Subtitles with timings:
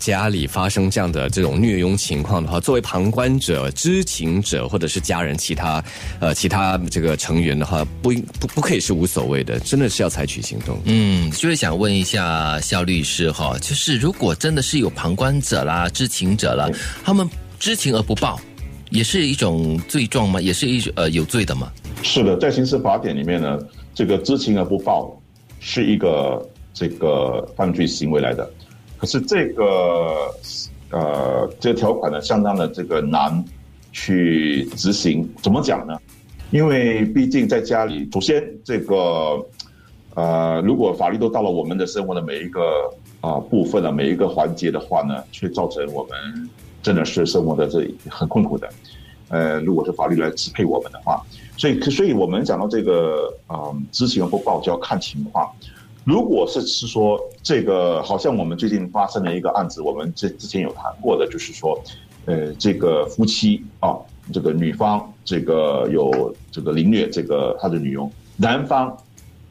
[0.00, 5.84] 家里发生这样的这种虐佣情况的话，作为旁观者、知情者或者是家人其他
[6.18, 8.10] 呃其他这个成员的话，不
[8.40, 10.80] 不不可以是无所谓的，真的是要采取行动。
[10.86, 16.68] 嗯，就是想问一下肖律师哈，就是如果真的是有旁观者啦、知情者啦，
[17.04, 17.28] 他们
[17.58, 18.40] 知情而不报，
[18.88, 20.40] 也是一种罪状吗？
[20.40, 21.70] 也是一呃有罪的吗？
[22.02, 23.58] 是的，在刑事法典里面呢，
[23.94, 25.14] 这个知情而不报
[25.60, 28.50] 是一个这个犯罪行为来的。
[29.00, 30.30] 可是这个
[30.90, 33.42] 呃，这个条款呢，相当的这个难
[33.92, 35.26] 去执行。
[35.42, 35.96] 怎么讲呢？
[36.50, 39.42] 因为毕竟在家里，首先这个
[40.14, 42.60] 呃，如果法律都到了我们的生活的每一个
[43.22, 46.50] 啊部分的每一个环节的话呢，却造成我们
[46.82, 48.68] 真的是生活的这很困苦的。
[49.28, 51.22] 呃，如果是法律来支配我们的话，
[51.56, 55.48] 所以所以我们讲到这个啊，知情不报就要看情况。
[56.04, 61.78] 如果是是说这个，好像我们最近发生了一个案子，我们之之前有谈过的，就是说，
[62.24, 63.94] 呃，这个夫妻啊，
[64.32, 68.96] 这个女方这个有这个凌虐这个他的女佣，男方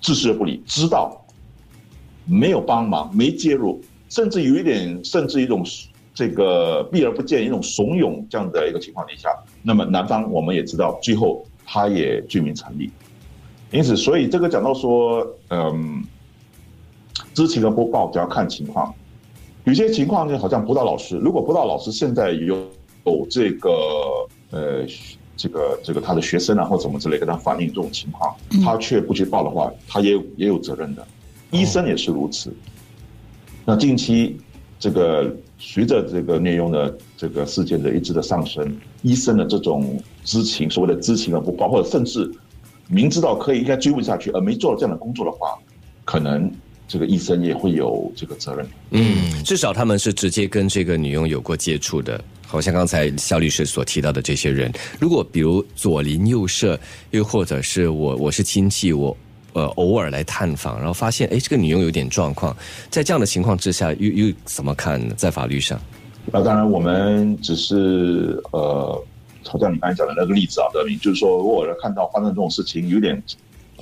[0.00, 1.24] 置之不理，知道
[2.26, 5.64] 没有帮忙，没介入，甚至有一点，甚至一种
[6.12, 9.30] 这个避而不见，一种怂恿这样的一个情况底下，
[9.62, 12.90] 那么男方我们也知道，最后他也罪名成立，
[13.70, 16.04] 因此，所以这个讲到说，嗯。
[17.34, 18.94] 知情的播报只要看情况，
[19.64, 22.56] 有些情况就，好像辅导老师，如果辅导老师现在有
[23.04, 23.70] 有这个
[24.50, 24.84] 呃
[25.36, 31.06] 这个这个他的学生啊或怎么之类跟他反映这种情况，他却不去报的话，他也也有责任的。
[31.50, 32.52] 医生也是如此。
[33.64, 34.38] 那近期
[34.78, 42.30] 这个随着这个内容的这个事件的一直的上升，医生的这种知情所谓的知情而不报，或者甚至
[42.88, 45.58] 明知道可以应该追问下去而没做这样的工作的话，
[46.04, 46.50] 可能。
[46.88, 48.66] 这个医生也会有这个责任。
[48.90, 54.70] 嗯，至少他们是直接跟这个女佣有过接触的，好像刚才肖律师所提到的这些人。
[55.00, 56.78] 如果比如左邻右舍，
[57.10, 59.16] 又或者是我我是亲戚，我
[59.54, 62.54] 呃偶尔来探访，然后发现哎这个女佣有点状况，
[62.90, 65.14] 在这样的情况之下，又又怎么看呢？
[65.16, 65.80] 在法律上？
[66.26, 69.02] 那当然，我们只是呃，
[69.44, 73.20] 好像你刚才讲的那个例子啊，德明，就是说，如果看到发生这种事情，有点。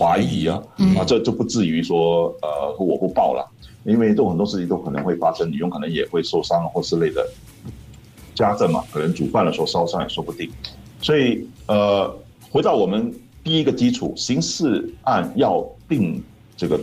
[0.01, 0.59] 怀疑啊，
[0.97, 3.47] 啊，这就不至于说，呃，我不报了，
[3.85, 7.29] 因为这种很多事情都可能会发生，女佣可能也会受伤或之类的，
[8.35, 10.51] 家政嘛，可能煮饭的时候烧伤也说不定，
[11.03, 12.11] 所以，呃，
[12.51, 13.13] 回到我们
[13.45, 16.23] 第一个基础，刑事案要定
[16.57, 16.81] 这个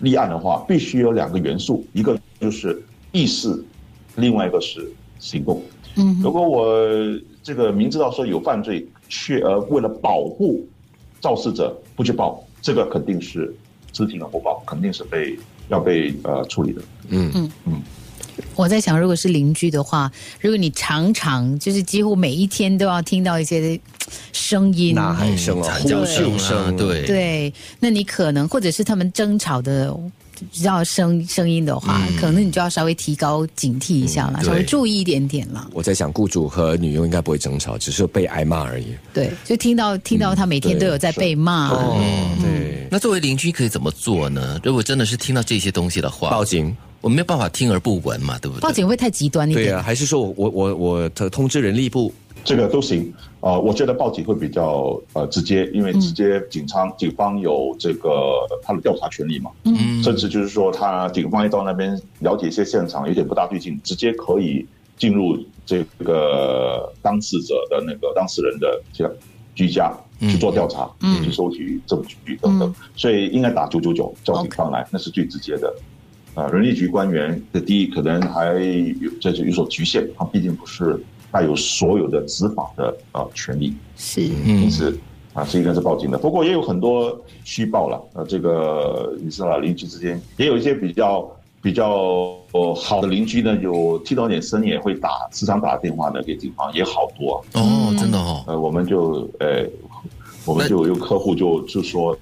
[0.00, 2.82] 立案的话，必须有两个元素，一个就是
[3.12, 3.64] 意识，
[4.16, 5.62] 另外一个是行动。
[5.94, 6.76] 嗯，如果我
[7.44, 10.66] 这个明知道说有犯罪，却而为了保护。
[11.20, 13.54] 肇事者不去报，这个肯定是
[13.92, 15.38] 知情而不报，肯定是被
[15.68, 16.82] 要被呃处理的。
[17.08, 17.82] 嗯嗯嗯。
[18.56, 20.10] 我在想，如果是邻居的话，
[20.40, 23.78] 如果你常常就是几乎每一天都要听到一些
[24.32, 29.94] 声音、呐喊声啊、呼救声，对对，那你可能或者是他们争吵的。
[30.62, 35.68] 要声声音的话，可能你就要稍微提高警惕一下了，稍微注意一点点了。
[35.72, 38.86] 我在想，雇主和女佣应该不会争吵，只是被挨骂而已。
[39.12, 41.68] 对，就听到听到他每天都有在被骂。
[41.70, 42.00] 哦，
[42.42, 42.86] 对。
[42.90, 44.60] 那作为邻居可以怎么做呢？
[44.64, 46.76] 如果真的是听到这些东西的话，报警。
[47.02, 48.60] 我没有办法听而不闻嘛，对不对？
[48.60, 49.68] 报警会太极端一点。
[49.68, 52.12] 对啊，还是说我我我我通知人力部？
[52.44, 53.12] 这个都行。
[53.40, 64.66] 啊，我觉得报警会比较呃直接，因为直接警方警方有这个他的调查权利嘛，嗯，甚至就是说他警方一到那边了解一些现场有点不大对劲，直接可以
[64.98, 69.10] 进入这个当事者的那个当事人的家
[69.54, 69.90] 居家
[70.20, 75.74] 去做调查，嗯，去收集证据等等，所以应该打九九九叫警方来，那是最直接的。
[76.34, 81.02] 啊，人力局官员的第一可能还有这就有所局限，他毕竟不是。
[81.32, 84.98] 带有所有的执法的呃权利，是，因此
[85.32, 86.18] 啊是应该是报警的。
[86.18, 91.30] 不过也有很多虚报了，呃，这个你知道邻居之间也有一些比较
[91.62, 92.36] 比较
[92.74, 98.42] 好的邻居呢，有听到点声音也会打，时常打电话呢给警方，也好多哦，真的哦。
[98.48, 99.64] 呃，我们就呃，
[100.44, 102.16] 我们就有客户就就说，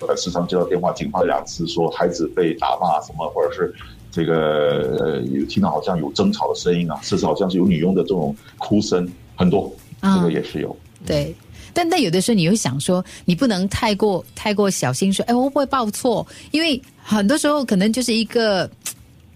[0.00, 3.74] 呃，时常接到电话，警方两次说孩子被打骂什么，或者是。
[4.12, 10.76] 这个呃，有听到好像有争吵的声音啊，甚至好像是有女佣的这种哭声，很多，这个也是有。
[11.06, 11.34] 对，
[11.72, 18.70] 但但有的时候你又想说，你不能太过太过小心，说，哎，我不会报错，因为很多时候可能就是一个，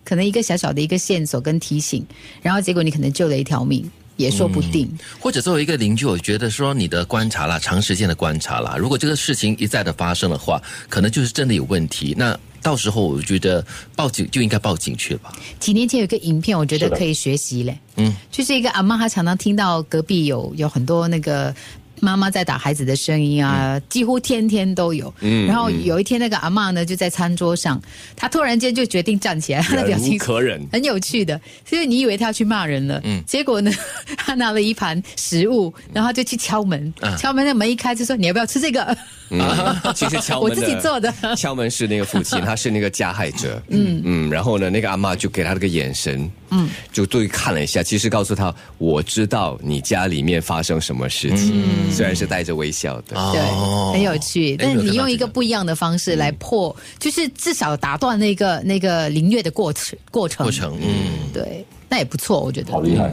[0.04, 2.06] 可能一个小小的一个线索跟提醒，
[2.42, 4.88] 然后结果你可能救了一条命，也说不定。
[5.18, 12.14] 或者作为一个邻居，我觉得说你的观察啦，长时间的观察啦，如果这个事情一再的发生的话，可能就是真的有问题。
[12.16, 13.64] 那到时候我觉得
[13.94, 15.32] 报警就应该报警去了吧。
[15.60, 17.78] 几年前有个影片，我觉得可以学习嘞。
[17.94, 21.54] 嗯，就是一个阿妈，她常常听到隔壁有有很多那个。
[22.00, 25.12] 妈妈在打孩子的声音啊，几乎天天都有。
[25.20, 27.80] 嗯然后有一天，那个阿妈呢就在餐桌上，
[28.14, 30.60] 她突然间就决定站起来，她的表情可忍。
[30.72, 33.70] 很有趣的，所以你以为她要去骂人了，嗯，结果呢，
[34.16, 37.16] 她拿了一盘食物，然后他就去敲门，啊。
[37.16, 38.96] 敲门那门一开就说你要不要吃这个？
[39.30, 39.40] 嗯，
[39.94, 41.12] 其实敲 我自己做的。
[41.36, 43.60] 敲门是那个父亲， 他是那个加害者。
[43.68, 44.00] 嗯。
[44.04, 53.14] 嗯，然后呢，那个阿妈就给他那个眼神，嗯，就对看了一下，其实告诉他，我知道你家里面发生什么事情，虽然是带着微笑的。
[53.32, 54.54] 对，哦很有趣。
[54.54, 60.44] 哎但你用一个不一样的方式来破，就是至少打断那个那个凌虐的过程过程。
[60.44, 62.72] 过程，嗯，对，那也不错，我觉得。
[62.72, 63.12] 好厉害，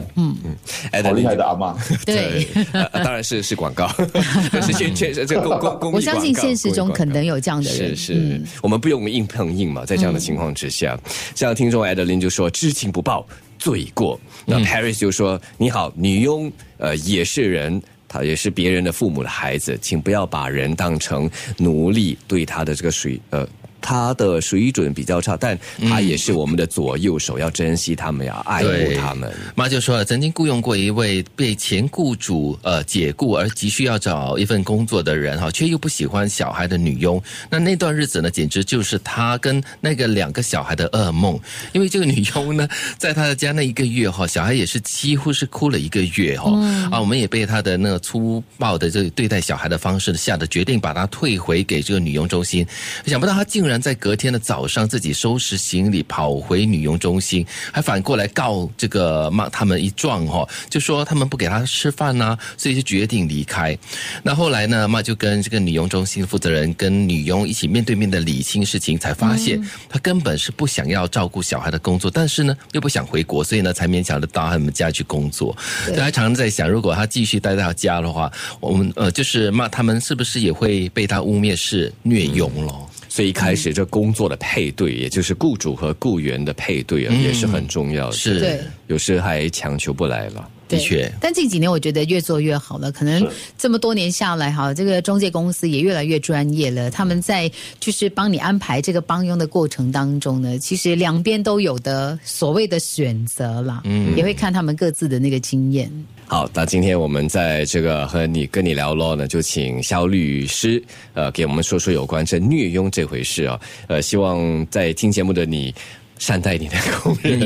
[0.90, 1.74] 哎好厉害的阿妈。
[2.04, 3.88] 对，呃当然是是广告，
[4.62, 7.96] 是先确实这个公公公益我相信现实中可能有这样的人。
[7.96, 10.98] 是是，嗯我们不用硬碰硬嘛，在这样的情况之下，
[11.34, 13.26] 像听众 Adeline 就说知情不报
[13.58, 17.82] 罪过，那 Paris 就说你好，女佣呃也是人。
[18.22, 23.48] 也是别人的父母的孩子，请不要把人当成奴隶，对他的这个水呃，
[23.84, 29.30] 他的水准比较差，但他也是我们的左右手，要珍惜他们，要爱护对他们。
[29.54, 37.22] 妈就说了，曾经雇佣过一位被前雇主呃解雇而急需要找一份工作的人哈，却又不喜欢小孩的女佣。
[37.50, 41.38] 那那段日子呢，简直就是他跟那个两个小孩的噩梦。
[41.72, 42.66] 因为这个女佣呢，
[42.96, 46.50] 在他的家那一个月哈，小孩也是几乎是哭了一个月哈。
[46.90, 52.66] 啊，我们也被他的那个粗暴的这个对待小孩的方式吓得决定把他退回给这个女佣中心。
[53.04, 63.76] 想不到他竟然在隔天的早上自己收拾行李跑回女佣中心，还反过来告这个骂他们一状哈、哦，就说他们不给他吃饭呐、所以就决定离开。
[64.22, 75.56] 那后来呢，妈就跟这个女佣中心负责人跟女佣一起面对面的理清事情，才发现他根本是不想要照顾小孩的工作，但是呢又不想回国，所以呢才勉强的到他们家去工作。
[75.86, 78.30] 对所以他常常在想，如果他继续待在他家的话，
[78.60, 82.90] 我们呃就是骂他们是不是也会被他污蔑是虐佣咯？
[83.14, 88.12] 所以一开始这工作的配对，也就是雇主和雇员的配对啊，也是很重要的。
[88.16, 90.50] 是对有时还强求不来了。
[90.66, 96.90] 的确但近几年我觉得越做越好了，可能是这么多年下来，哈，这个中介公司也越来越专业了。
[96.90, 105.88] 他们在就是帮你安排这个帮佣的过程当中呢，其实两边都有的所谓的选择啦，嗯，也会看他们各自的那个经验。
[106.26, 110.82] 好，那今天我们在这个和你跟你聊咯呢，就请肖律师
[111.12, 113.60] 呃给我们说说有关这虐佣这回事啊。
[113.86, 115.72] 呃，希望在听节目的你
[116.18, 117.38] 善待你的工人，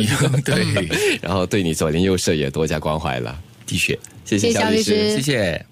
[0.44, 0.88] 对，
[1.20, 3.38] 然后对你左邻右舍也多加关怀了。
[3.66, 5.68] 的确，谢谢肖律师谢谢。